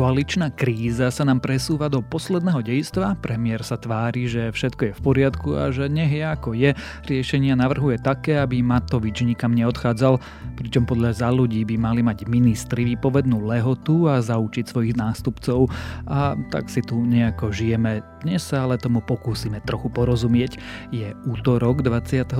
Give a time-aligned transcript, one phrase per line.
[0.00, 5.04] Koaličná kríza sa nám presúva do posledného dejstva, premiér sa tvári, že všetko je v
[5.04, 6.72] poriadku a že nech je ako je,
[7.04, 10.16] riešenia navrhuje také, aby Matovič nikam neodchádzal,
[10.56, 15.68] pričom podľa za ľudí by mali mať ministri výpovednú lehotu a zaučiť svojich nástupcov
[16.08, 18.00] a tak si tu nejako žijeme.
[18.24, 20.60] Dnes sa ale tomu pokúsime trochu porozumieť.
[20.92, 22.32] Je útorok 23.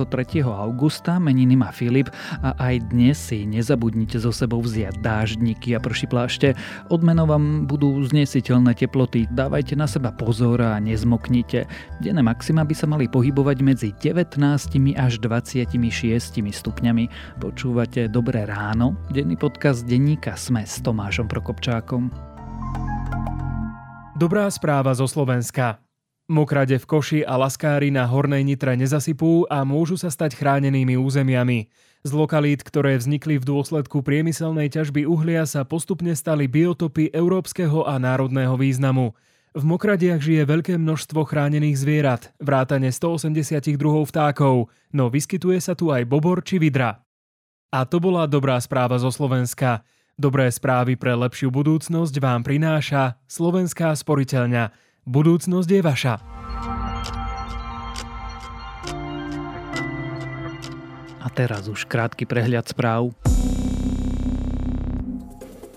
[0.45, 2.09] augusta, meniny má Filip
[2.41, 6.53] a aj dnes si nezabudnite zo sebou vziať dáždníky a prší plášte.
[6.93, 11.67] Odmenou vám budú znesiteľné teploty, dávajte na seba pozor a nezmoknite.
[11.99, 14.39] Denné maxima by sa mali pohybovať medzi 19
[14.95, 15.75] až 26
[16.39, 17.05] stupňami.
[17.43, 22.07] Počúvate Dobré ráno, denný podcast denníka Sme s Tomášom Prokopčákom.
[24.15, 25.90] Dobrá správa zo Slovenska.
[26.31, 31.67] Mokrade v Koši a Laskári na Hornej Nitre nezasypú a môžu sa stať chránenými územiami.
[32.07, 37.99] Z lokalít, ktoré vznikli v dôsledku priemyselnej ťažby uhlia sa postupne stali biotopy európskeho a
[37.99, 39.11] národného významu.
[39.51, 43.75] V Mokradiach žije veľké množstvo chránených zvierat, vrátane 182
[44.07, 47.03] vtákov, no vyskytuje sa tu aj bobor či vidra.
[47.75, 49.83] A to bola dobrá správa zo Slovenska.
[50.15, 56.15] Dobré správy pre lepšiu budúcnosť vám prináša Slovenská sporiteľňa– Budúcnosť je vaša.
[61.17, 63.09] A teraz už krátky prehľad správ.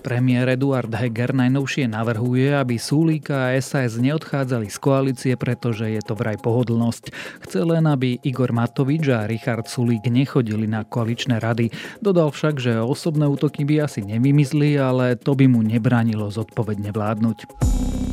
[0.04, 6.12] Premiér Eduard Heger najnovšie navrhuje, aby Sulíka a SAS neodchádzali z koalície, pretože je to
[6.12, 7.08] vraj pohodlnosť.
[7.48, 11.72] Chce len, aby Igor Matovič a Richard Sulík nechodili na koaličné rady.
[12.04, 18.03] Dodal však, že osobné útoky by asi nevymizli, ale to by mu nebránilo zodpovedne vládnuť.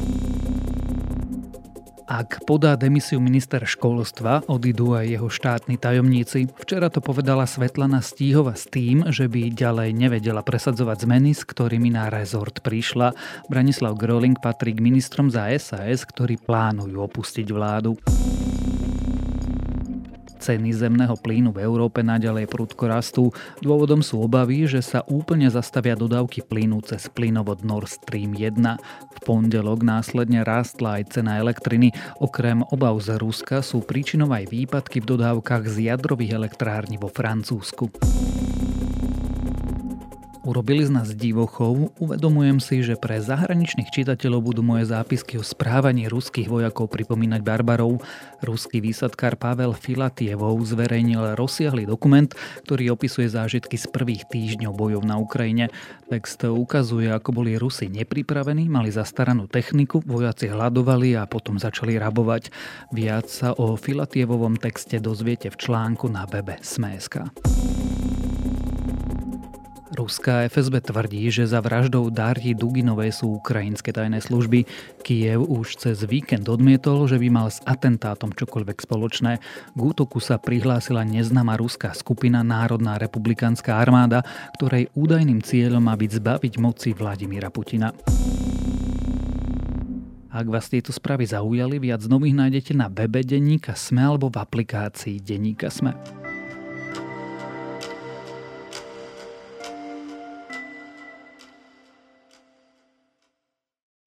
[2.10, 6.50] Ak podá demisiu minister školstva, odídu aj jeho štátni tajomníci.
[6.58, 11.94] Včera to povedala Svetlana Stíhova s tým, že by ďalej nevedela presadzovať zmeny, s ktorými
[11.94, 13.14] na rezort prišla.
[13.48, 17.96] Branislav Groling patrí k ministrom za SAS, ktorí plánujú opustiť vládu.
[20.42, 23.30] Ceny zemného plynu v Európe naďalej prudko rastú.
[23.62, 28.58] Dôvodom sú obavy, že sa úplne zastavia dodávky plynu cez plynovod Nord Stream 1.
[29.14, 31.94] V pondelok následne rástla aj cena elektriny.
[32.18, 37.94] Okrem obav z Ruska sú príčinou aj výpadky v dodávkach z jadrových elektrární vo Francúzsku.
[40.42, 46.10] Urobili z nás divochov, uvedomujem si, že pre zahraničných čitateľov budú moje zápisky o správaní
[46.10, 48.02] ruských vojakov pripomínať barbarov.
[48.42, 52.34] Ruský výsadkár Pavel Filatievov zverejnil rozsiahly dokument,
[52.66, 55.70] ktorý opisuje zážitky z prvých týždňov bojov na Ukrajine.
[56.10, 62.50] Text ukazuje, ako boli Rusi nepripravení, mali zastaranú techniku, vojaci hľadovali a potom začali rabovať.
[62.90, 67.30] Viac sa o Filatievovom texte dozviete v článku na webe Sme.sk.
[70.02, 74.66] Ruská FSB tvrdí, že za vraždou Darji Duginovej sú ukrajinské tajné služby.
[75.06, 79.38] Kiev už cez víkend odmietol, že by mal s atentátom čokoľvek spoločné.
[79.78, 84.26] K útoku sa prihlásila neznáma ruská skupina Národná republikánska armáda,
[84.58, 87.94] ktorej údajným cieľom má byť zbaviť moci Vladimíra Putina.
[90.34, 95.22] Ak vás tieto správy zaujali, viac nových nájdete na webe Denníka Sme alebo v aplikácii
[95.22, 95.94] Denníka Sme.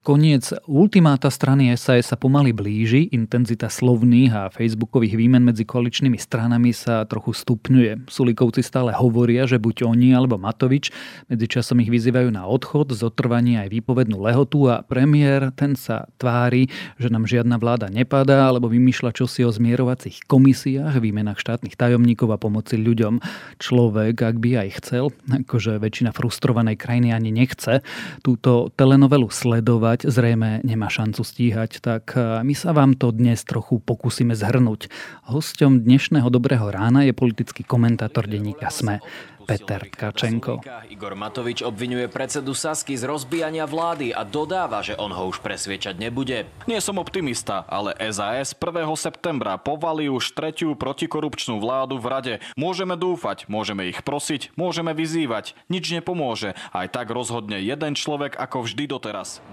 [0.05, 6.77] Koniec ultimáta strany SAS sa pomaly blíži, intenzita slovných a facebookových výmen medzi koaličnými stranami
[6.77, 8.05] sa trochu stupňuje.
[8.13, 10.93] Sulikovci stále hovoria, že buď oni alebo Matovič,
[11.33, 16.69] medzičasom ich vyzývajú na odchod, zotrvanie aj výpovednú lehotu a premiér ten sa tvári,
[17.01, 22.37] že nám žiadna vláda nepadá alebo vymýšľa čosi o zmierovacích komisiách, výmenách štátnych tajomníkov a
[22.37, 23.25] pomoci ľuďom.
[23.57, 27.81] Človek, ak by aj chcel, akože väčšina frustrovanej krajiny ani nechce,
[28.21, 33.47] túto telenovelu sledovať, stíhať, zrejme nemá šancu stíhať, tak e, my sa vám to dnes
[33.47, 34.91] trochu pokúsime zhrnúť.
[35.31, 38.99] Hosťom dnešného Dobrého rána je politický komentátor denníka SME.
[39.45, 40.65] Peter Tkačenko.
[40.89, 46.01] Igor Matovič obvinuje predsedu Sasky z rozbijania vlády a dodáva, že on ho už presviečať
[46.01, 46.49] nebude.
[46.65, 48.89] Nie som optimista, ale SAS 1.
[48.97, 52.35] septembra povalí už tretiu protikorupčnú vládu v rade.
[52.57, 55.53] Môžeme dúfať, môžeme ich prosiť, môžeme vyzývať.
[55.69, 56.57] Nič nepomôže.
[56.73, 59.45] Aj tak rozhodne jeden človek ako vždy doteraz.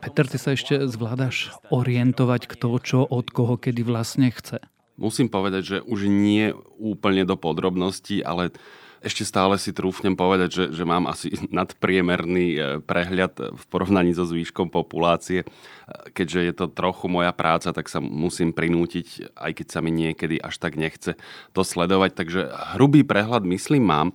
[0.00, 4.62] Peter, ty sa ešte zvládaš orientovať kto čo od koho kedy vlastne chce.
[5.00, 8.52] Musím povedať, že už nie úplne do podrobností, ale
[9.00, 14.28] ešte stále si trúfnem povedať, že, že mám asi nadpriemerný e, prehľad v porovnaní so
[14.28, 15.44] zvýškom populácie.
[15.44, 15.46] E,
[16.12, 20.36] keďže je to trochu moja práca, tak sa musím prinútiť, aj keď sa mi niekedy
[20.36, 21.16] až tak nechce
[21.56, 22.12] to sledovať.
[22.12, 22.40] Takže
[22.76, 24.08] hrubý prehľad, myslím, mám.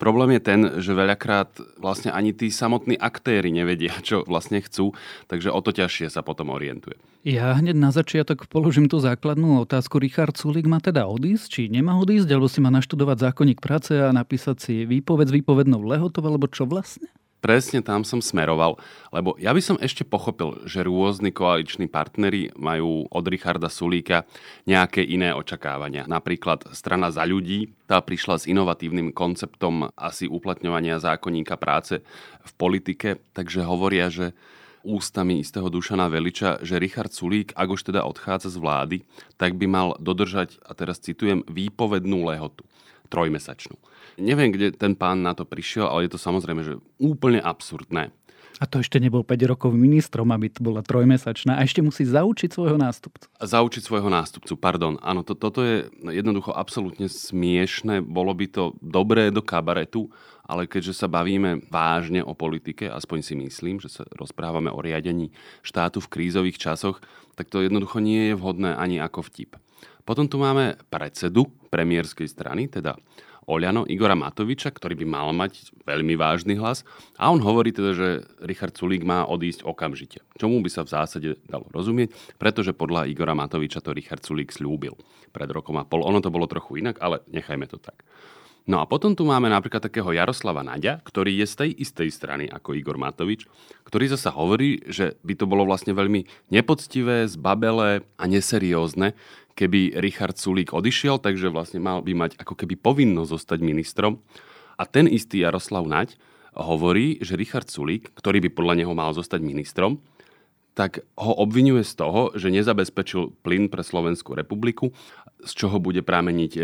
[0.00, 4.96] Problém je ten, že veľakrát vlastne ani tí samotní aktéry nevedia, čo vlastne chcú,
[5.28, 6.96] takže o to ťažšie sa potom orientuje.
[7.20, 10.00] Ja hneď na začiatok položím tú základnú otázku.
[10.00, 14.08] Richard Sulik má teda odísť, či nemá odísť, alebo si má naštudovať zákonník práce a
[14.08, 17.12] napísať si výpoveď s výpovednou lehotou, alebo čo vlastne?
[17.40, 18.76] Presne tam som smeroval,
[19.16, 24.28] lebo ja by som ešte pochopil, že rôzni koaliční partnery majú od Richarda Sulíka
[24.68, 26.04] nejaké iné očakávania.
[26.04, 32.04] Napríklad strana za ľudí, tá prišla s inovatívnym konceptom asi uplatňovania zákonníka práce
[32.44, 34.36] v politike, takže hovoria, že
[34.84, 38.96] ústami istého Dušana Veliča, že Richard Sulík, ak už teda odchádza z vlády,
[39.40, 42.68] tak by mal dodržať, a teraz citujem, výpovednú lehotu,
[43.08, 43.76] trojmesačnú.
[44.20, 48.12] Neviem, kde ten pán na to prišiel, ale je to samozrejme, že úplne absurdné.
[48.60, 51.56] A to ešte nebol 5 rokov ministrom, aby to bola trojmesačná.
[51.56, 53.24] A ešte musí zaučiť svojho nástupcu.
[53.40, 55.00] Zaučiť svojho nástupcu, pardon.
[55.00, 58.04] Áno, to, toto je jednoducho absolútne smiešne.
[58.04, 60.12] Bolo by to dobré do kabaretu,
[60.44, 65.32] ale keďže sa bavíme vážne o politike, aspoň si myslím, že sa rozprávame o riadení
[65.64, 67.00] štátu v krízových časoch,
[67.40, 69.56] tak to jednoducho nie je vhodné ani ako vtip.
[70.04, 72.98] Potom tu máme predsedu premiérskej strany, teda
[73.50, 76.86] Oľano Igora Matoviča, ktorý by mal mať veľmi vážny hlas.
[77.18, 80.22] A on hovorí teda, že Richard Sulík má odísť okamžite.
[80.38, 84.94] Čomu by sa v zásade dalo rozumieť, pretože podľa Igora Matoviča to Richard Sulík slúbil
[85.34, 86.06] pred rokom a pol.
[86.06, 88.06] Ono to bolo trochu inak, ale nechajme to tak.
[88.70, 92.44] No a potom tu máme napríklad takého Jaroslava Naďa, ktorý je z tej istej strany
[92.46, 93.48] ako Igor Matovič,
[93.82, 99.16] ktorý zasa hovorí, že by to bolo vlastne veľmi nepoctivé, zbabelé a neseriózne,
[99.60, 104.24] keby Richard Sulík odišiel, takže vlastne mal by mať ako keby povinnosť zostať ministrom.
[104.80, 106.16] A ten istý Jaroslav Naď
[106.56, 110.00] hovorí, že Richard Sulík, ktorý by podľa neho mal zostať ministrom,
[110.72, 114.96] tak ho obvinuje z toho, že nezabezpečil plyn pre Slovenskú republiku,
[115.44, 116.60] z čoho bude prameniť e,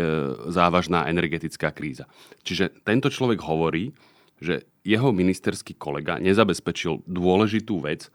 [0.49, 2.09] závažná energetická kríza.
[2.41, 3.93] Čiže tento človek hovorí,
[4.41, 8.09] že jeho ministerský kolega nezabezpečil dôležitú vec,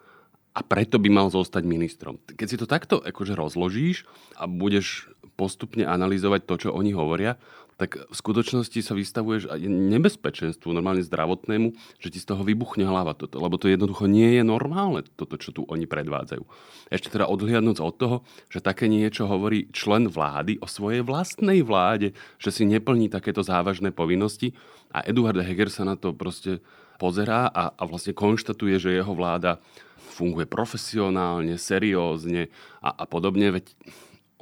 [0.52, 2.20] a preto by mal zostať ministrom.
[2.28, 4.04] Keď si to takto akože rozložíš
[4.37, 7.40] a budeš postupne analyzovať to, čo oni hovoria,
[7.82, 13.43] tak v skutočnosti sa vystavuješ nebezpečenstvu normálne zdravotnému, že ti z toho vybuchne hlava toto,
[13.43, 16.46] lebo to jednoducho nie je normálne, toto, čo tu oni predvádzajú.
[16.94, 22.14] Ešte teda odhliadnúť od toho, že také niečo hovorí člen vlády o svojej vlastnej vláde,
[22.38, 24.55] že si neplní takéto závažné povinnosti
[24.94, 26.62] a Eduard Heger sa na to proste
[27.02, 29.58] pozerá a, a vlastne konštatuje, že jeho vláda
[29.99, 32.46] funguje profesionálne, seriózne
[32.78, 33.75] a, a podobne, veď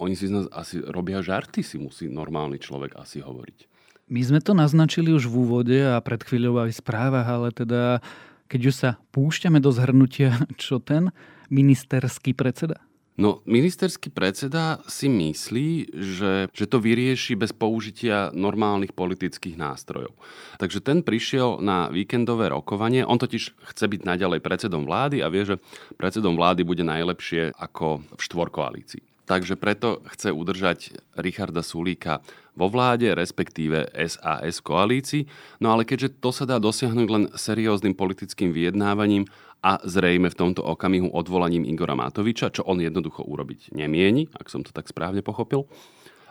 [0.01, 3.69] oni si z nás asi robia žarty, si musí normálny človek asi hovoriť.
[4.11, 8.03] My sme to naznačili už v úvode a pred chvíľou aj v správach, ale teda
[8.51, 11.15] keď už sa púšťame do zhrnutia, čo ten
[11.53, 12.83] ministerský predseda?
[13.21, 20.17] No, ministerský predseda si myslí, že, že to vyrieši bez použitia normálnych politických nástrojov.
[20.57, 25.45] Takže ten prišiel na víkendové rokovanie, on totiž chce byť naďalej predsedom vlády a vie,
[25.45, 25.61] že
[26.01, 29.10] predsedom vlády bude najlepšie ako v štvorkoalícii.
[29.31, 32.19] Takže preto chce udržať Richarda Sulíka
[32.59, 35.31] vo vláde, respektíve SAS koalícii.
[35.63, 39.31] No ale keďže to sa dá dosiahnuť len serióznym politickým vyjednávaním
[39.63, 44.67] a zrejme v tomto okamihu odvolaním Igora Matoviča, čo on jednoducho urobiť nemieni, ak som
[44.67, 45.71] to tak správne pochopil,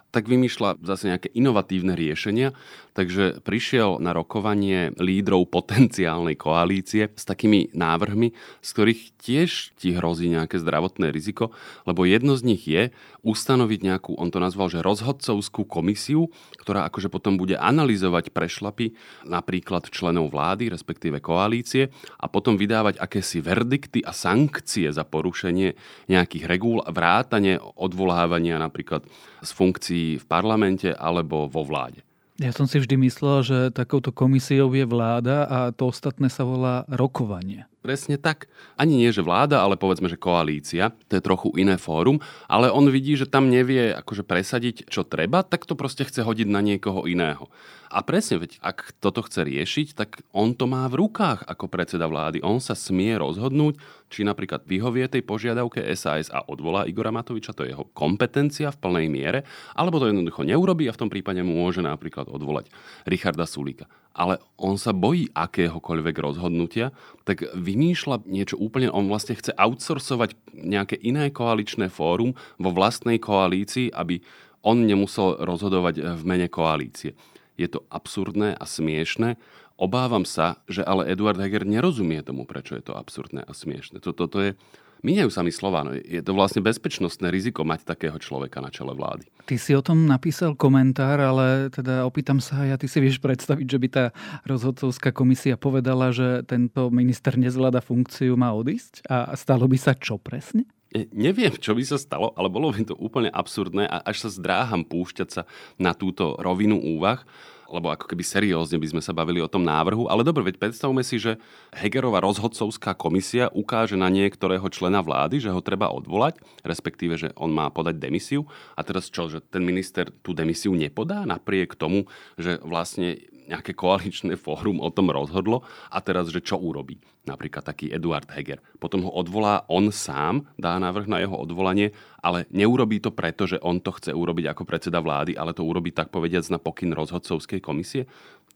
[0.09, 2.57] tak vymýšľa zase nejaké inovatívne riešenia.
[2.97, 10.27] Takže prišiel na rokovanie lídrov potenciálnej koalície s takými návrhmi, z ktorých tiež ti hrozí
[10.27, 11.53] nejaké zdravotné riziko,
[11.85, 12.91] lebo jedno z nich je
[13.23, 19.87] ustanoviť nejakú, on to nazval, že rozhodcovskú komisiu, ktorá akože potom bude analyzovať prešlapy napríklad
[19.93, 25.77] členov vlády, respektíve koalície a potom vydávať akési verdikty a sankcie za porušenie
[26.09, 29.05] nejakých regúl, vrátane odvolávania napríklad
[29.39, 32.01] z funkcií v parlamente alebo vo vláde.
[32.39, 36.87] Ja som si vždy myslel, že takouto komisiou je vláda a to ostatné sa volá
[36.87, 37.67] rokovanie.
[37.89, 38.45] Presne tak.
[38.77, 40.93] Ani nie, že vláda, ale povedzme, že koalícia.
[41.09, 45.41] To je trochu iné fórum, ale on vidí, že tam nevie akože presadiť, čo treba,
[45.41, 47.49] tak to proste chce hodiť na niekoho iného.
[47.89, 52.05] A presne, veď ak toto chce riešiť, tak on to má v rukách ako predseda
[52.05, 52.45] vlády.
[52.45, 53.81] On sa smie rozhodnúť,
[54.13, 58.77] či napríklad vyhovie tej požiadavke SAS a odvolá Igora Matoviča, to je jeho kompetencia v
[58.85, 59.41] plnej miere,
[59.73, 62.69] alebo to jednoducho neurobí a v tom prípade môže napríklad odvolať
[63.09, 63.89] Richarda Sulíka.
[64.17, 66.91] Ale on sa bojí akéhokoľvek rozhodnutia,
[67.23, 73.93] tak vymýšľa niečo úplne, on vlastne chce outsourcovať nejaké iné koaličné fórum vo vlastnej koalícii,
[73.93, 74.19] aby
[74.65, 77.15] on nemusel rozhodovať v mene koalície.
[77.55, 79.39] Je to absurdné a smiešné.
[79.79, 84.03] Obávam sa, že ale Eduard Heger nerozumie tomu, prečo je to absurdné a smiešné.
[84.03, 84.51] Toto to je
[84.99, 85.87] Míňajú sa mi slova.
[85.87, 89.31] No je to vlastne bezpečnostné riziko mať takého človeka na čele vlády.
[89.47, 93.65] Ty si o tom napísal komentár, ale teda opýtam sa, ja ty si vieš predstaviť,
[93.65, 94.05] že by tá
[94.43, 99.07] rozhodcovská komisia povedala, že tento minister nezvláda funkciu, má odísť?
[99.07, 100.67] A stalo by sa čo presne?
[101.13, 104.81] Neviem, čo by sa stalo, ale bolo by to úplne absurdné a až sa zdráham
[104.81, 105.41] púšťať sa
[105.77, 107.21] na túto rovinu úvah,
[107.69, 110.09] lebo ako keby seriózne by sme sa bavili o tom návrhu.
[110.09, 111.37] Ale dobre, veď predstavme si, že
[111.71, 117.53] Hegerová rozhodcovská komisia ukáže na niektorého člena vlády, že ho treba odvolať, respektíve, že on
[117.53, 118.49] má podať demisiu.
[118.73, 124.37] A teraz čo, že ten minister tú demisiu nepodá napriek tomu, že vlastne nejaké koaličné
[124.37, 127.01] fórum o tom rozhodlo a teraz, že čo urobí.
[127.25, 128.61] Napríklad taký Eduard Heger.
[128.77, 131.91] Potom ho odvolá on sám, dá návrh na jeho odvolanie,
[132.21, 135.89] ale neurobí to preto, že on to chce urobiť ako predseda vlády, ale to urobí
[135.89, 138.05] tak povediac na pokyn rozhodcovskej komisie.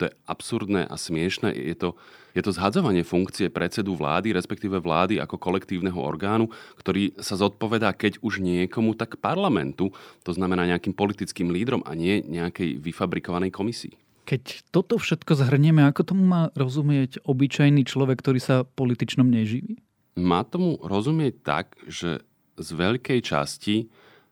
[0.02, 1.54] To je absurdné a smiešné.
[1.54, 1.94] Je to,
[2.34, 6.50] je to zhadzovanie funkcie predsedu vlády, respektíve vlády ako kolektívneho orgánu,
[6.82, 9.94] ktorý sa zodpovedá, keď už niekomu, tak parlamentu,
[10.26, 13.94] to znamená nejakým politickým lídrom a nie nejakej vyfabrikovanej komisii.
[14.24, 19.84] Keď toto všetko zhrnieme, ako tomu má rozumieť obyčajný človek, ktorý sa političnom neživí?
[20.16, 22.24] Má tomu rozumieť tak, že
[22.56, 23.90] z veľkej časti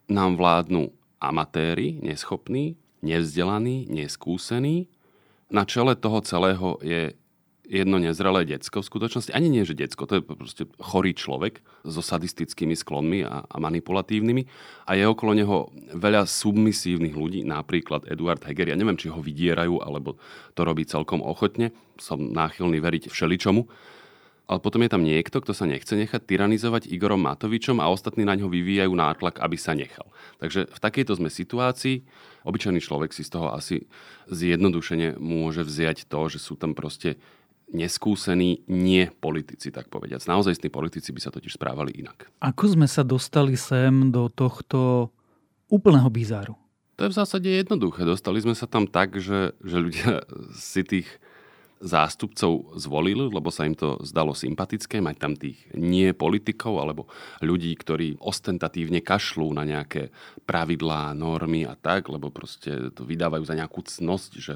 [0.07, 4.87] nám vládnu amatéri, neschopní, nevzdelaní, neskúsení.
[5.51, 7.11] Na čele toho celého je
[7.71, 12.03] jedno nezrelé decko v skutočnosti, ani nie, že decko, to je proste chorý človek so
[12.03, 14.43] sadistickými sklonmi a, a manipulatívnymi
[14.91, 18.75] a je okolo neho veľa submisívnych ľudí, napríklad Eduard Heger.
[18.75, 20.19] Ja neviem, či ho vydierajú, alebo
[20.51, 21.71] to robí celkom ochotne.
[21.95, 23.63] Som náchylný veriť všeličomu
[24.51, 28.35] ale potom je tam niekto, kto sa nechce nechať tyranizovať Igorom Matovičom a ostatní na
[28.35, 30.11] ňo vyvíjajú nátlak, aby sa nechal.
[30.43, 32.03] Takže v takejto sme situácii.
[32.43, 33.87] Obyčajný človek si z toho asi
[34.27, 37.15] zjednodušene môže vziať to, že sú tam proste
[37.71, 40.27] neskúsení nie politici, tak povediať.
[40.27, 42.27] Naozaj politici by sa totiž správali inak.
[42.43, 45.09] Ako sme sa dostali sem do tohto
[45.71, 46.55] úplného bizáru?
[46.99, 48.05] To je v zásade jednoduché.
[48.05, 50.21] Dostali sme sa tam tak, že, že ľudia
[50.55, 51.07] si tých
[51.81, 57.09] zástupcov zvolili, lebo sa im to zdalo sympatické, mať tam tých nie politikov alebo
[57.41, 60.13] ľudí, ktorí ostentatívne kašľú na nejaké
[60.45, 64.55] pravidlá, normy a tak, lebo proste to vydávajú za nejakú cnosť, že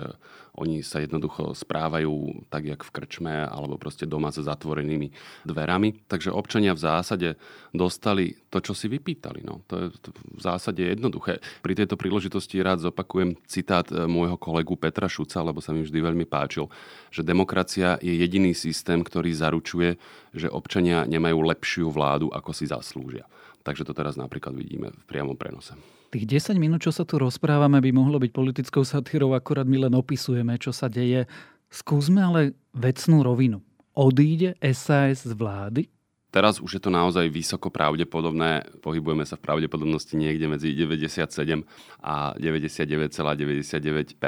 [0.55, 5.12] oni sa jednoducho správajú tak, jak v krčme alebo proste doma so zatvorenými
[5.44, 6.08] dverami.
[6.08, 7.29] Takže občania v zásade
[7.75, 9.44] dostali to, čo si vypýtali.
[9.44, 9.67] No.
[9.67, 11.44] To je v zásade jednoduché.
[11.60, 16.00] Pri tejto príležitosti rád zopakujem citát e, môjho kolegu Petra Šuca, lebo sa mi vždy
[16.00, 16.72] veľmi páčil,
[17.16, 19.96] že demokracia je jediný systém, ktorý zaručuje,
[20.36, 23.24] že občania nemajú lepšiu vládu, ako si zaslúžia.
[23.64, 25.80] Takže to teraz napríklad vidíme v priamom prenose.
[26.12, 29.94] Tých 10 minút, čo sa tu rozprávame, by mohlo byť politickou satírou, akorát my len
[29.96, 31.24] opisujeme, čo sa deje.
[31.72, 32.42] Skúsme ale
[32.76, 33.64] vecnú rovinu.
[33.96, 35.95] Odíde SAS z vlády?
[36.36, 38.68] Teraz už je to naozaj vysoko pravdepodobné.
[38.84, 41.63] Pohybujeme sa v pravdepodobnosti niekde medzi 97
[42.04, 44.20] a 99,99%,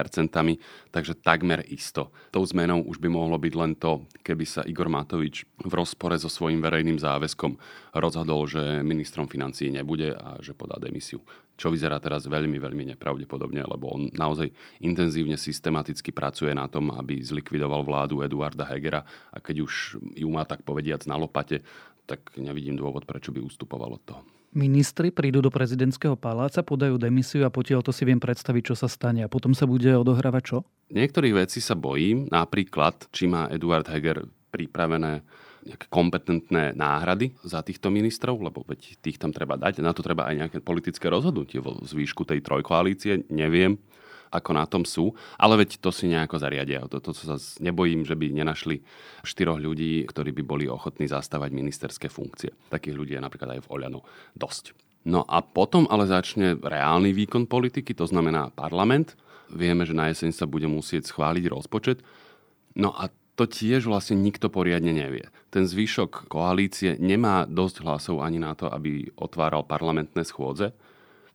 [0.87, 2.15] takže takmer isto.
[2.31, 6.31] Tou zmenou už by mohlo byť len to, keby sa Igor Matovič v rozpore so
[6.31, 7.59] svojím verejným záväzkom
[7.99, 11.19] rozhodol, že ministrom financí nebude a že podá demisiu
[11.57, 17.17] čo vyzerá teraz veľmi, veľmi nepravdepodobne, lebo on naozaj intenzívne, systematicky pracuje na tom, aby
[17.17, 19.01] zlikvidoval vládu Eduarda Hegera
[19.33, 21.65] a keď už ju má tak povediac na lopate,
[22.07, 24.21] tak nevidím dôvod, prečo by ustupoval od toho.
[24.55, 28.87] Ministri prídu do prezidentského paláca, podajú demisiu a potiaľ to si viem predstaviť, čo sa
[28.87, 29.27] stane.
[29.27, 30.57] A potom sa bude odohrávať čo?
[30.89, 32.31] Niektorých vecí sa bojím.
[32.31, 35.21] Napríklad, či má Eduard Heger pripravené
[35.67, 39.83] nejaké kompetentné náhrady za týchto ministrov, lebo veď tých tam treba dať.
[39.83, 43.27] Na to treba aj nejaké politické rozhodnutie vo zvýšku tej trojkoalície.
[43.27, 43.75] Neviem,
[44.31, 46.83] ako na tom sú, ale veď to si nejako zariadia.
[46.87, 48.83] To, to sa nebojím, že by nenašli
[49.23, 52.51] štyroch ľudí, ktorí by boli ochotní zastávať ministerské funkcie.
[52.67, 54.01] Takých ľudí je napríklad aj v Oľano
[54.35, 54.75] dosť.
[55.07, 59.15] No a potom ale začne reálny výkon politiky, to znamená parlament.
[59.47, 62.03] Vieme, že na jeseň sa bude musieť schváliť rozpočet.
[62.75, 63.07] No a
[63.37, 65.29] to tiež vlastne nikto poriadne nevie.
[65.53, 70.73] Ten zvyšok koalície nemá dosť hlasov ani na to, aby otváral parlamentné schôdze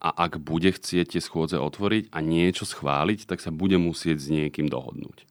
[0.03, 4.27] a ak bude chcieť tie schôdze otvoriť a niečo schváliť, tak sa bude musieť s
[4.35, 5.31] niekým dohodnúť.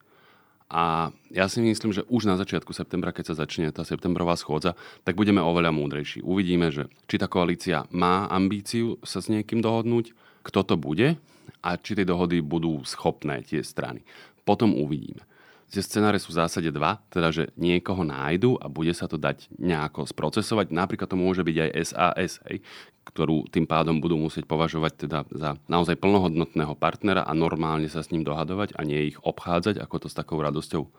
[0.71, 4.79] A ja si myslím, že už na začiatku septembra, keď sa začne tá septembrová schôdza,
[5.03, 6.23] tak budeme oveľa múdrejší.
[6.23, 10.15] Uvidíme, že či tá koalícia má ambíciu sa s niekým dohodnúť,
[10.47, 11.19] kto to bude
[11.59, 14.07] a či tie dohody budú schopné tie strany.
[14.47, 15.27] Potom uvidíme.
[15.71, 19.47] Tie scenáre sú v zásade dva, teda že niekoho nájdu a bude sa to dať
[19.55, 20.67] nejako sprocesovať.
[20.67, 22.59] Napríklad to môže byť aj SAS, hej,
[23.07, 28.11] ktorú tým pádom budú musieť považovať teda za naozaj plnohodnotného partnera a normálne sa s
[28.11, 30.91] ním dohadovať a nie ich obchádzať, ako to s takou radosťou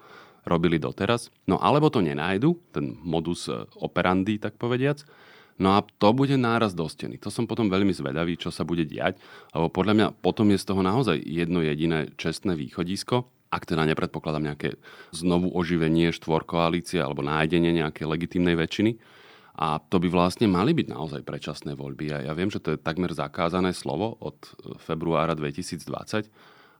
[0.49, 1.29] robili doteraz.
[1.45, 5.05] No alebo to nenájdu, ten modus operandi, tak povediac,
[5.61, 7.21] No a to bude náraz do steny.
[7.21, 9.21] To som potom veľmi zvedavý, čo sa bude diať,
[9.53, 14.49] lebo podľa mňa potom je z toho naozaj jedno jediné čestné východisko, ak teda nepredpokladám
[14.49, 14.81] nejaké
[15.13, 18.97] znovu oživenie štvorkoalície alebo nájdenie nejakej legitimnej väčšiny.
[19.53, 22.09] A to by vlastne mali byť naozaj predčasné voľby.
[22.17, 24.41] A ja viem, že to je takmer zakázané slovo od
[24.81, 26.33] februára 2020,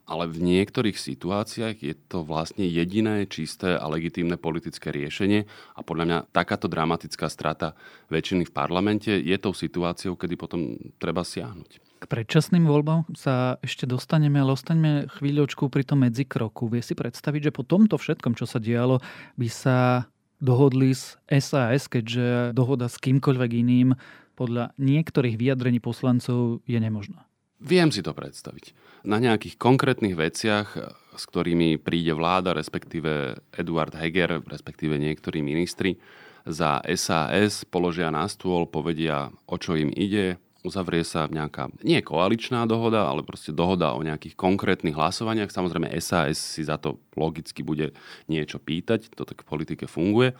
[0.09, 5.45] ale v niektorých situáciách je to vlastne jediné čisté a legitímne politické riešenie
[5.77, 7.77] a podľa mňa takáto dramatická strata
[8.09, 11.92] väčšiny v parlamente je tou situáciou, kedy potom treba siahnuť.
[12.03, 16.67] K predčasným voľbám sa ešte dostaneme, ale ostaňme chvíľočku pri tom medzikroku.
[16.67, 18.99] Vie si predstaviť, že po tomto všetkom, čo sa dialo,
[19.39, 20.11] by sa
[20.43, 23.95] dohodli s SAS, keďže dohoda s kýmkoľvek iným
[24.35, 27.23] podľa niektorých vyjadrení poslancov je nemožná.
[27.63, 28.75] Viem si to predstaviť.
[29.07, 30.75] Na nejakých konkrétnych veciach,
[31.15, 36.03] s ktorými príde vláda, respektíve Eduard Heger, respektíve niektorí ministri,
[36.43, 42.65] za SAS položia na stôl, povedia, o čo im ide, uzavrie sa nejaká, nie koaličná
[42.71, 45.51] dohoda, ale proste dohoda o nejakých konkrétnych hlasovaniach.
[45.51, 47.95] Samozrejme SAS si za to logicky bude
[48.31, 50.39] niečo pýtať, to tak v politike funguje.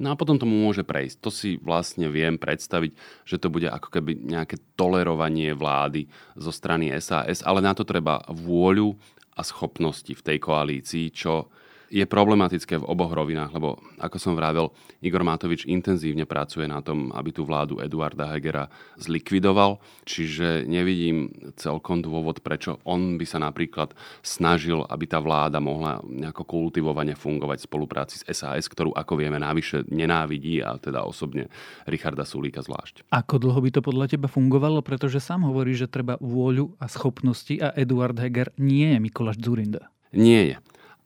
[0.00, 1.16] No a potom tomu môže prejsť.
[1.20, 2.92] To si vlastne viem predstaviť,
[3.28, 8.24] že to bude ako keby nejaké tolerovanie vlády zo strany SAS, ale na to treba
[8.28, 8.96] vôľu
[9.32, 11.48] a schopnosti v tej koalícii, čo
[11.92, 14.72] je problematické v oboch rovinách, lebo ako som vravel,
[15.04, 19.76] Igor Matovič intenzívne pracuje na tom, aby tú vládu Eduarda Hegera zlikvidoval,
[20.08, 21.28] čiže nevidím
[21.60, 23.92] celkom dôvod, prečo on by sa napríklad
[24.24, 29.36] snažil, aby tá vláda mohla nejako kultivovane fungovať v spolupráci s SAS, ktorú ako vieme
[29.36, 31.52] navyše nenávidí a teda osobne
[31.84, 33.04] Richarda Sulíka zvlášť.
[33.12, 37.52] Ako dlho by to podľa teba fungovalo, pretože sám hovorí, že treba vôľu a schopnosti
[37.60, 39.92] a Eduard Heger nie je Mikuláš Zurinda.
[40.16, 40.56] Nie je.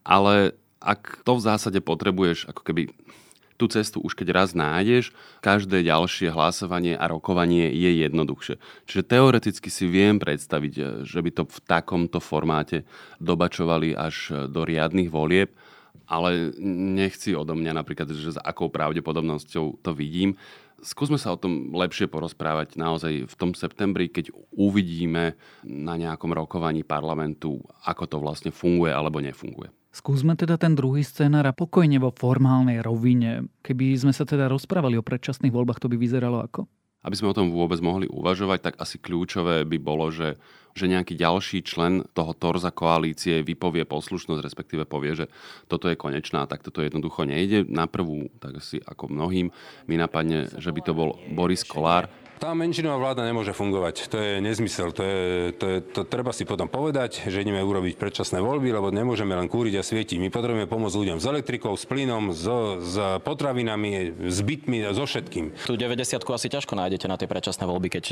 [0.07, 0.55] Ale
[0.87, 2.83] ak to v zásade potrebuješ ako keby
[3.57, 8.61] tú cestu už keď raz nájdeš, každé ďalšie hlasovanie a rokovanie je jednoduchšie.
[8.85, 12.85] Čiže teoreticky si viem predstaviť, že by to v takomto formáte
[13.19, 15.57] dobačovali až do riadnych volieb,
[16.07, 20.37] ale nechci odo mňa napríklad, že s akou pravdepodobnosťou to vidím.
[20.85, 25.35] Skúsme sa o tom lepšie porozprávať naozaj v tom septembri, keď uvidíme
[25.65, 29.73] na nejakom rokovaní parlamentu, ako to vlastne funguje alebo nefunguje.
[29.97, 33.49] Skúsme teda ten druhý scénar a pokojne vo formálnej rovine.
[33.65, 36.69] Keby sme sa teda rozprávali o predčasných voľbách, to by vyzeralo ako?
[37.01, 40.37] Aby sme o tom vôbec mohli uvažovať, tak asi kľúčové by bolo, že,
[40.77, 45.33] že nejaký ďalší člen toho torza koalície vypovie poslušnosť, respektíve povie, že
[45.65, 47.65] toto je konečná, tak toto jednoducho nejde.
[47.65, 49.49] Na prvú, tak asi ako mnohým,
[49.89, 54.13] mi napadne, že by to bol Boris Kolár, tá menšinová vláda nemôže fungovať.
[54.13, 54.93] To je nezmysel.
[54.93, 55.21] To, je,
[55.57, 59.49] to, je, to treba si potom povedať, že ideme urobiť predčasné voľby, lebo nemôžeme len
[59.49, 60.21] kúriť a svietiť.
[60.21, 65.57] My potrebujeme pomôcť ľuďom s elektrikou, s plynom, so, s potravinami, s bytmi, so všetkým.
[65.65, 68.05] Tu 90 asi ťažko nájdete na tie predčasné voľby, keď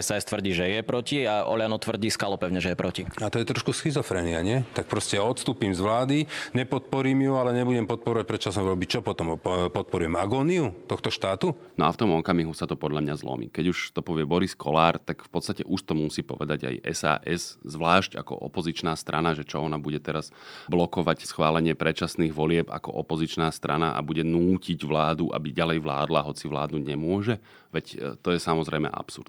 [0.00, 3.02] SAS tvrdí, že je proti a Oliano tvrdí skalo pevne, že je proti.
[3.20, 4.64] A to je trošku schizofrenia, nie?
[4.72, 6.18] Tak proste odstúpim z vlády,
[6.56, 8.84] nepodporím ju, ale nebudem podporovať predčasné voľby.
[8.88, 9.36] Čo potom?
[9.68, 11.52] Podporujem agóniu tohto štátu?
[11.76, 14.54] No a v tom okamihu sa to podľa mňa zlomí keď už to povie Boris
[14.54, 19.42] Kolár, tak v podstate už to musí povedať aj SAS, zvlášť ako opozičná strana, že
[19.42, 20.30] čo ona bude teraz
[20.70, 26.46] blokovať schválenie predčasných volieb ako opozičná strana a bude nútiť vládu, aby ďalej vládla, hoci
[26.46, 27.42] vládu nemôže.
[27.68, 29.28] Veď e, to je samozrejme absurd.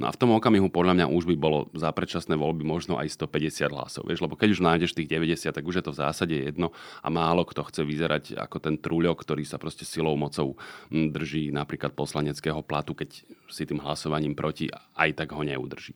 [0.00, 3.12] No a v tom okamihu podľa mňa už by bolo za predčasné voľby možno aj
[3.12, 4.02] 150 hlasov.
[4.08, 6.72] Vieš, lebo keď už nájdeš tých 90, tak už je to v zásade jedno
[7.04, 10.56] a málo kto chce vyzerať ako ten truľok, ktorý sa proste silou mocou
[10.88, 13.20] drží napríklad poslaneckého platu, keď
[13.52, 15.92] si tým hlasovaním proti, aj tak ho neudrží.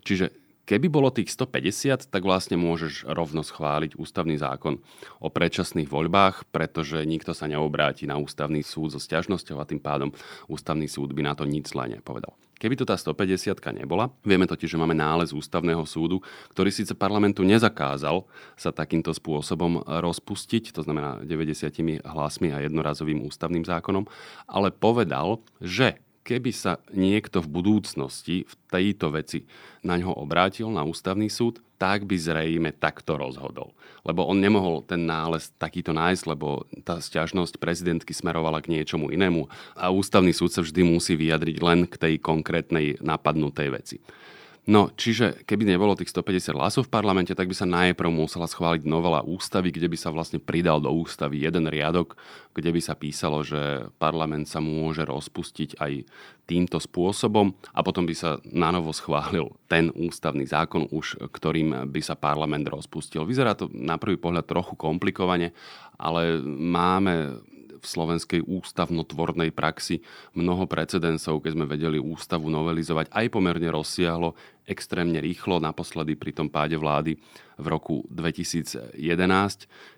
[0.00, 4.76] Čiže keby bolo tých 150, tak vlastne môžeš rovno schváliť ústavný zákon
[5.16, 10.12] o predčasných voľbách, pretože nikto sa neobráti na ústavný súd so stiažnosťou a tým pádom
[10.44, 12.36] ústavný súd by na to nič zle nepovedal.
[12.58, 16.18] Keby to tá 150 nebola, vieme totiž, že máme nález ústavného súdu,
[16.50, 18.26] ktorý síce parlamentu nezakázal
[18.58, 24.10] sa takýmto spôsobom rozpustiť, to znamená 90 hlasmi a jednorazovým ústavným zákonom,
[24.50, 29.48] ale povedal, že keby sa niekto v budúcnosti v tejto veci
[29.80, 33.72] na ňo obrátil, na ústavný súd, tak by zrejme takto rozhodol.
[34.04, 39.48] Lebo on nemohol ten nález takýto nájsť, lebo tá sťažnosť prezidentky smerovala k niečomu inému
[39.78, 43.96] a ústavný súd sa vždy musí vyjadriť len k tej konkrétnej napadnutej veci.
[44.68, 48.84] No, čiže keby nebolo tých 150 hlasov v parlamente, tak by sa najprv musela schváliť
[48.84, 52.20] novela ústavy, kde by sa vlastne pridal do ústavy jeden riadok,
[52.52, 56.04] kde by sa písalo, že parlament sa môže rozpustiť aj
[56.44, 62.00] týmto spôsobom a potom by sa na novo schválil ten ústavný zákon už, ktorým by
[62.04, 63.24] sa parlament rozpustil.
[63.24, 65.56] Vyzerá to na prvý pohľad trochu komplikovane,
[65.96, 67.40] ale máme
[67.78, 70.02] v slovenskej ústavnotvornej praxi
[70.34, 74.34] mnoho precedensov, keď sme vedeli ústavu novelizovať aj pomerne rozsiahlo,
[74.68, 77.16] extrémne rýchlo, naposledy pri tom páde vlády
[77.56, 79.00] v roku 2011,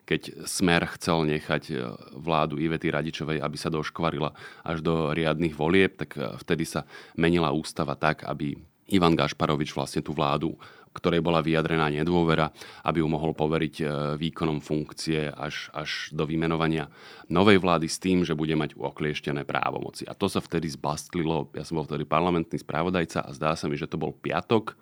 [0.07, 1.75] keď Smer chcel nechať e,
[2.15, 4.31] vládu Ivety Radičovej, aby sa doškvarila
[4.63, 6.87] až do riadnych volieb, tak e, vtedy sa
[7.19, 8.55] menila ústava tak, aby
[8.91, 10.59] Ivan Gašparovič vlastne tú vládu
[10.91, 12.51] ktorej bola vyjadrená nedôvera,
[12.83, 13.85] aby ju mohol poveriť e,
[14.19, 16.91] výkonom funkcie až, až do vymenovania
[17.31, 20.03] novej vlády s tým, že bude mať oklieštené právomoci.
[20.11, 23.79] A to sa vtedy zbastlilo, ja som bol vtedy parlamentný správodajca a zdá sa mi,
[23.79, 24.75] že to bol piatok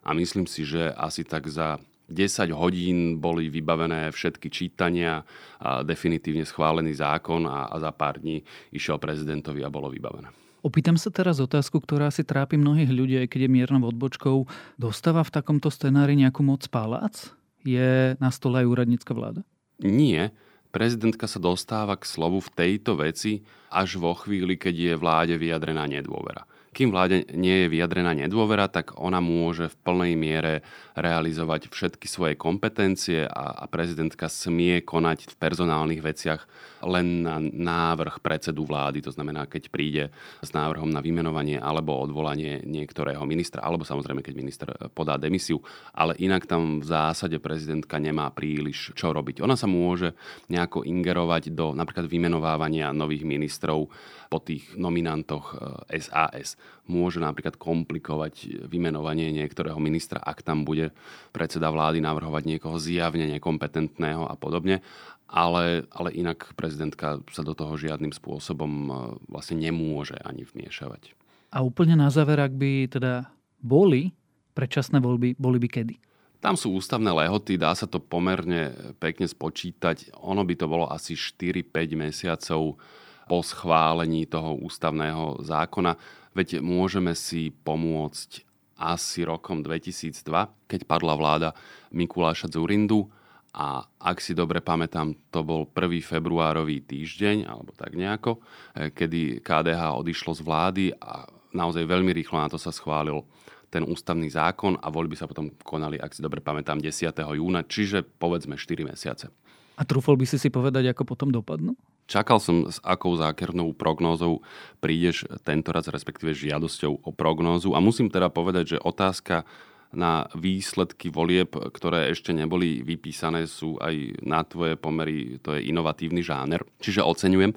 [0.00, 1.76] a myslím si, že asi tak za
[2.08, 5.22] 10 hodín boli vybavené všetky čítania
[5.60, 8.42] a definitívne schválený zákon a, a za pár dní
[8.72, 10.39] išiel prezidentovi a bolo vybavené.
[10.60, 14.44] Opýtam sa teraz otázku, ktorá si trápi mnohých ľudí, aj keď je miernou odbočkou.
[14.76, 17.32] Dostáva v takomto scenári nejakú moc palác?
[17.64, 19.40] Je na stole aj úradnícka vláda?
[19.80, 20.36] Nie.
[20.70, 23.42] Prezidentka sa dostáva k slovu v tejto veci
[23.72, 26.46] až vo chvíli, keď je vláde vyjadrená nedôvera.
[26.70, 30.62] Kým vláde nie je vyjadrená nedôvera, tak ona môže v plnej miere
[31.00, 36.44] realizovať všetky svoje kompetencie a, a prezidentka smie konať v personálnych veciach
[36.84, 39.04] len na návrh predsedu vlády.
[39.04, 40.04] To znamená, keď príde
[40.40, 45.60] s návrhom na vymenovanie alebo odvolanie niektorého ministra, alebo samozrejme, keď minister podá demisiu.
[45.92, 49.44] Ale inak tam v zásade prezidentka nemá príliš čo robiť.
[49.44, 50.16] Ona sa môže
[50.48, 53.88] nejako ingerovať do napríklad vymenovávania nových ministrov
[54.30, 55.58] po tých nominantoch
[55.90, 56.54] SAS.
[56.54, 60.89] E, Môže napríklad komplikovať vymenovanie niektorého ministra, ak tam bude
[61.30, 64.82] predseda vlády navrhovať niekoho zjavne nekompetentného a podobne.
[65.30, 68.92] Ale, ale inak prezidentka sa do toho žiadnym spôsobom e,
[69.30, 71.14] vlastne nemôže ani vmiešavať.
[71.54, 73.30] A úplne na záver, ak by teda
[73.62, 74.10] boli
[74.58, 75.94] predčasné voľby, boli by kedy?
[76.40, 80.16] Tam sú ústavné lehoty, dá sa to pomerne pekne spočítať.
[80.24, 82.80] Ono by to bolo asi 4-5 mesiacov
[83.28, 86.00] po schválení toho ústavného zákona.
[86.32, 88.49] Veď môžeme si pomôcť
[88.80, 90.24] asi rokom 2002,
[90.64, 91.52] keď padla vláda
[91.92, 93.12] Mikuláša Zurindu
[93.52, 96.00] a ak si dobre pamätám, to bol 1.
[96.00, 98.40] februárový týždeň, alebo tak nejako,
[98.74, 103.26] eh, kedy KDH odišlo z vlády a naozaj veľmi rýchlo na to sa schválil
[103.70, 107.38] ten ústavný zákon a voľby sa potom konali, ak si dobre pamätám, 10.
[107.38, 109.30] júna, čiže povedzme 4 mesiace.
[109.78, 111.78] A trúfol by si si povedať, ako potom dopadnú?
[112.10, 114.42] Čakal som, s akou zákernou prognózou
[114.82, 117.78] prídeš tento raz, respektíve žiadosťou o prognózu.
[117.78, 119.46] A musím teda povedať, že otázka
[119.94, 126.22] na výsledky volieb, ktoré ešte neboli vypísané, sú aj na tvoje pomery, to je inovatívny
[126.22, 126.62] žáner.
[126.82, 127.54] Čiže oceňujem.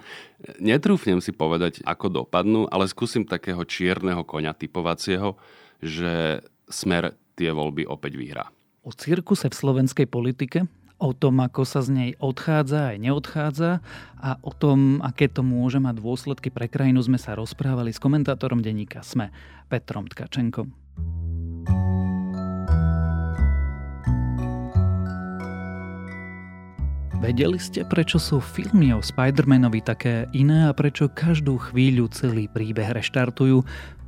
[0.62, 5.38] Netrúfnem si povedať, ako dopadnú, ale skúsim takého čierneho koňa typovacieho,
[5.82, 8.46] že smer tie voľby opäť vyhrá.
[8.86, 10.66] O cirkuse v slovenskej politike
[11.04, 13.72] o tom, ako sa z nej odchádza aj neodchádza
[14.16, 18.63] a o tom, aké to môže mať dôsledky pre krajinu, sme sa rozprávali s komentátorom
[18.63, 19.28] denníka SME,
[19.68, 20.72] Petrom Tkačenkom.
[27.24, 32.92] Vedeli ste, prečo sú filmy o Spider-Manovi také iné a prečo každú chvíľu celý príbeh
[32.92, 33.63] reštartujú?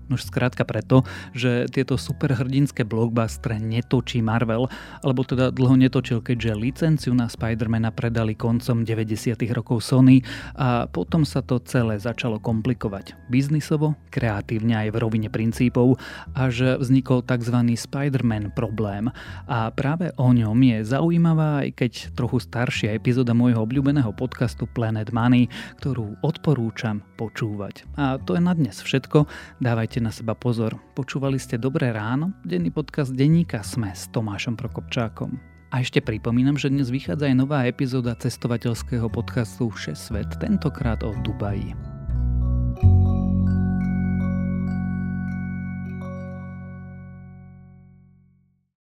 [0.06, 1.02] Už skrátka preto,
[1.34, 4.70] že tieto superhrdinské blockbustre netočí Marvel,
[5.02, 9.34] alebo teda dlho netočil, keďže licenciu na Spidermana predali koncom 90.
[9.50, 10.22] rokov Sony
[10.54, 13.18] a potom sa to celé začalo komplikovať.
[13.34, 15.98] Biznisovo, kreatívne aj v rovine princípov,
[16.38, 17.58] až vznikol tzv.
[17.74, 19.10] Spider-Man problém.
[19.50, 25.10] A práve o ňom je zaujímavá, aj keď trochu staršia epizóda môjho obľúbeného podcastu Planet
[25.10, 25.50] Money,
[25.82, 27.90] ktorú odporúčam počúvať.
[27.98, 29.26] A to je na dnes všetko.
[29.60, 30.76] Dávajte dajte na seba pozor.
[30.92, 35.40] Počúvali ste Dobré ráno, denný podcast denníka Sme s Tomášom Prokopčákom.
[35.72, 41.16] A ešte pripomínam, že dnes vychádza aj nová epizóda cestovateľského podcastu 6 svet, tentokrát o
[41.24, 41.95] Dubaji.